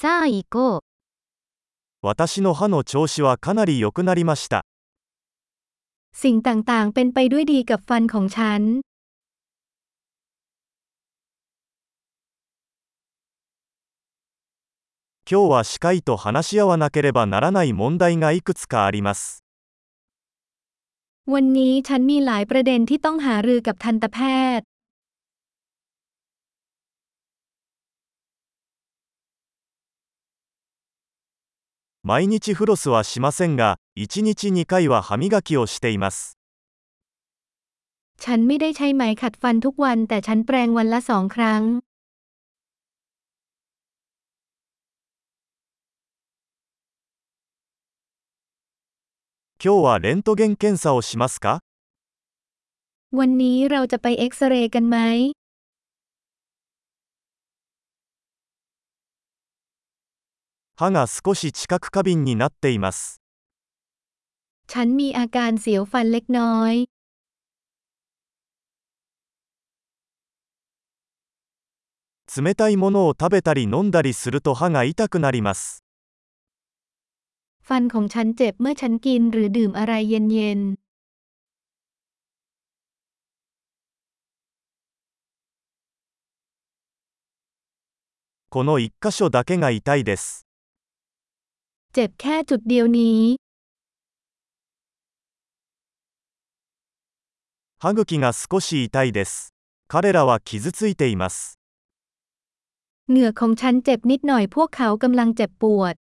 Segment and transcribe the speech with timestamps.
[0.00, 0.81] さあ行こう。
[2.01, 4.65] 私の歯の調子はかなり良くなりました。
[6.13, 8.61] สิ่งต่างๆ เป็นไปด้วยดีกับฟันของฉัน
[15.29, 19.43] 今日は歯科医と話し合わなければならない問題がいくつかあります。
[21.27, 24.19] วันนี้ฉันมีหลายประเด็นที่ต้องหารือกับทันตแพ
[24.59, 24.65] ทย์
[32.02, 36.38] 毎日フロスはしませんが、1日2回は歯磨きをしています。
[38.22, 41.62] ฉันไม่ได้ใช้ไหมขัดฟันทุกวันแต่ฉันแปรงวันละสองครั้ง
[49.62, 51.60] 今日はレントゲン検査をしますか
[53.18, 54.96] วันนี้เราจะไปเอ็กซเรย์กันไหม
[60.80, 63.20] 歯が少し知覚過敏になっています。
[64.68, 66.74] ฉันมีอาการเสียวฟันเล็กน้อย
[72.36, 75.84] 冷たいものを食べたり飲んだりすると歯が痛くなります。
[77.62, 80.60] ฟันของฉันเจ็บเมื่อฉันกินหรือดื่มอะไรเย็น
[88.50, 90.46] この1箇所だけが痛いです。
[91.90, 93.20] ๆ เจ็บแค่จุดเดียวนี้
[97.78, 99.52] 歯茎が少し痛いです。
[99.88, 101.58] 彼らは傷ついています。
[103.10, 105.94] เหงือกของฉันเจ็บนิดหน่อยพวกเขากำลังเจ็บปวด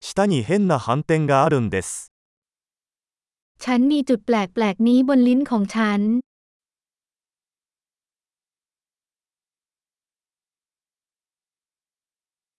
[0.00, 2.12] 舌に変な斑点があるんです。
[3.64, 4.30] ฉันมีจุดแป
[4.62, 6.00] ลกๆนี้บนลิ้นของฉัน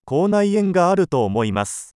[0.04, 1.96] 口内炎があると思います。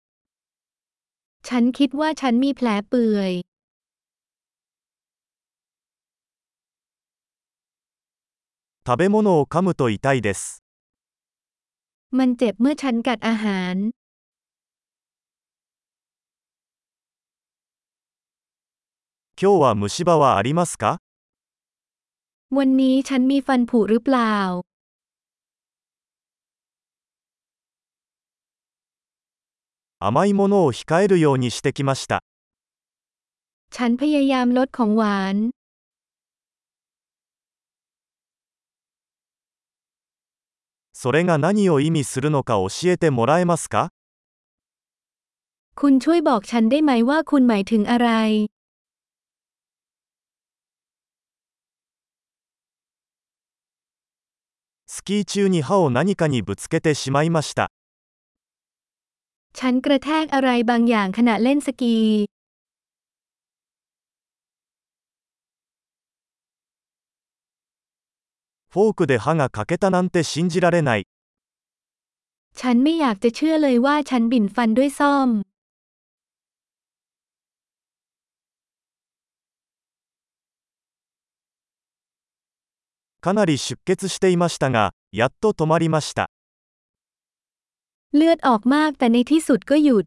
[1.42, 3.32] ฉันคิดว่าฉันมีแผลเปื่อย
[8.86, 10.62] 食べ物を噛むと痛いです。
[12.18, 13.76] มันเจ็บเมื่อฉันกัดอาหาร
[19.40, 20.98] 今日は虫歯はありますか
[22.50, 24.36] วันนี้ฉันมีฟันผุหรือเปล่า
[30.07, 32.21] 甘いものを控えるようにしてきました。
[40.93, 43.89] それが何を意味するのか教えてもらえますか？
[54.85, 57.71] スキー中に歯を何かにぶつけてしまいました。
[59.58, 61.96] ฉันกระแทกอะไรบางอย่างขณะเล่นสกี
[68.72, 71.06] フォークで歯が欠けたなんて信じられない。
[72.60, 75.28] ฉันไม่อยากจะเชื่อเลยว่าฉันบิ่นฟันด้วยซ่อม
[83.20, 86.30] かなり出血していましたが、やっと止まりました。
[88.16, 90.04] เลือดออกมากแต่ในที่สุดก็หยุด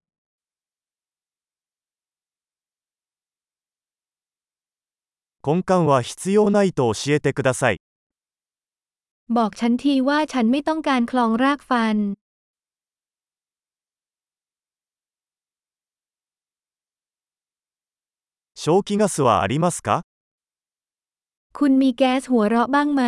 [5.45, 7.75] 根幹は必要ないと教えてください。
[9.37, 11.97] บอกฉันทีว่าฉันไม่ต้องการคลองรากฟัน
[18.55, 20.03] 消気ガスはありますか
[21.57, 23.03] คุณมีแก๊สหัวเราะบ้างไหม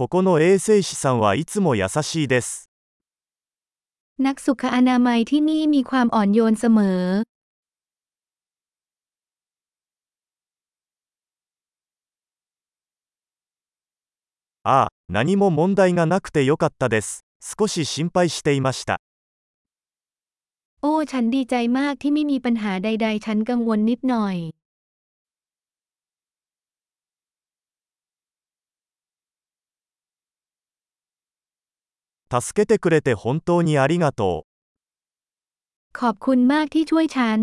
[0.00, 2.70] ここの衛生士さんはいつも優しいです。
[4.18, 7.00] นักสุขอนามัยที่นี่มีความอ่อนโยนเสมอ
[14.64, 17.24] ああ、何も問題がなくてよかったです。
[17.40, 19.00] 少し心配していました。
[20.80, 24.36] โอ้ ฉันดีใจมากที่ไม่มีปัญหาใด ๆ ฉันกังวลนิดหน่อย
[32.30, 34.56] 助けてくれて本当にありがとう。
[35.98, 37.40] ขอบคุณมากที่ช่วยฉัน